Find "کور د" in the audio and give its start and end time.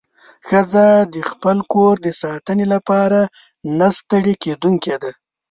1.73-2.07